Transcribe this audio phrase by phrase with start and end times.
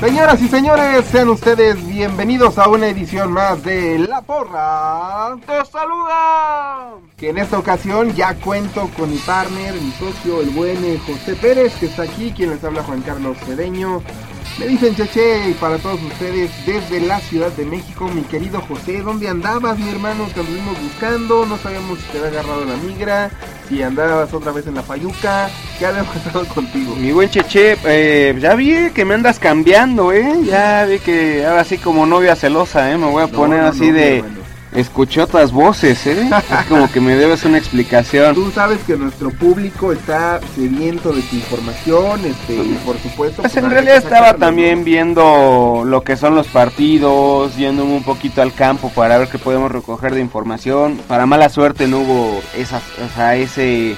[0.00, 5.36] Señoras y señores, sean ustedes bienvenidos a una edición más de La Porra.
[5.44, 6.92] ¡Te saluda!
[7.16, 11.34] Que en esta ocasión ya cuento con mi partner, mi socio, el buen eh, José
[11.34, 14.00] Pérez, que está aquí, quien les habla Juan Carlos Cedeño.
[14.58, 19.02] Me dicen Cheche y para todos ustedes desde la Ciudad de México, mi querido José,
[19.02, 20.26] ¿dónde andabas, mi hermano?
[20.34, 23.30] Te anduvimos buscando, no sabíamos si te había agarrado la migra,
[23.68, 25.48] si andabas otra vez en la payuca,
[25.78, 26.96] ¿qué había pasado contigo?
[26.96, 30.40] Mi buen Cheche, eh, ya vi que me andas cambiando, ¿eh?
[30.44, 32.98] Ya vi que ahora sí como novia celosa, ¿eh?
[32.98, 34.24] Me voy a No, poner no, así no, de...
[34.78, 36.30] Escuché otras voces, ¿eh?
[36.30, 38.36] Es como que me debes una explicación.
[38.36, 43.42] Tú sabes que nuestro público está sediento de tu información, este, y por supuesto.
[43.42, 48.40] Pues pues, en realidad estaba también viendo lo que son los partidos, yéndome un poquito
[48.40, 51.00] al campo para ver qué podemos recoger de información.
[51.08, 53.96] Para mala suerte no hubo esas, o sea, ese,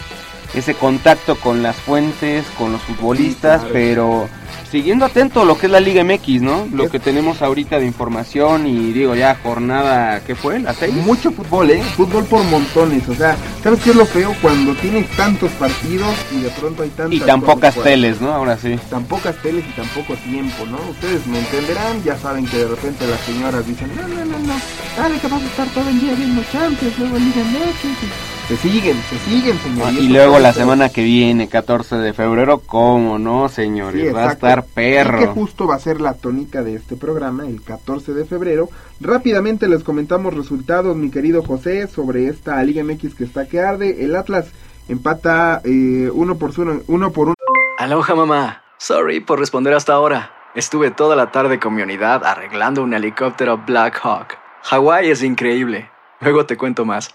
[0.54, 3.74] ese contacto con las fuentes, con los futbolistas, claro.
[3.74, 4.28] pero
[4.70, 6.68] siguiendo atento a lo que es la Liga MX, ¿no?
[6.72, 10.60] Lo que tenemos ahorita de información y digo ya jornada, ¿qué fue?
[10.60, 10.94] ¿La seis?
[10.94, 11.82] Mucho fútbol, ¿eh?
[11.96, 13.08] Fútbol por montones.
[13.08, 14.34] O sea, ¿sabes qué es lo feo?
[14.40, 18.32] Cuando tienes tantos partidos y de pronto hay tantas Y tan pocas teles, ¿no?
[18.32, 18.78] Ahora sí.
[18.88, 20.78] Tan pocas teles y tan poco tiempo, ¿no?
[20.90, 24.54] Ustedes me entenderán, ya saben que de repente las señoras dicen, no, no, no, no,
[24.96, 28.29] dale que vas a estar todo el día viendo Champions, luego Liga MX.
[28.50, 29.86] Se siguen, se siguen, señor.
[29.86, 34.08] Ah, y luego la semana que viene, 14 de febrero, ¿cómo no, señores?
[34.08, 35.26] Sí, Va a estar Y que perro.
[35.34, 38.68] justo va a ser la tónica de este programa, el 14 de febrero.
[39.00, 44.04] Rápidamente les comentamos resultados, mi querido José, sobre esta Liga MX que está que arde.
[44.04, 44.46] El Atlas
[44.88, 47.34] empata eh, uno por uno, uno por uno.
[47.78, 48.64] Aloha mamá.
[48.78, 50.32] Sorry por responder hasta ahora.
[50.56, 54.36] Estuve toda la tarde con mi unidad arreglando un helicóptero Black Hawk.
[54.64, 55.88] Hawái es increíble.
[56.20, 57.14] Luego te cuento más.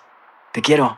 [0.53, 0.97] Te quiero.